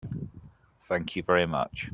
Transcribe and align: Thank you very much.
Thank 0.87 1.15
you 1.15 1.21
very 1.21 1.45
much. 1.45 1.89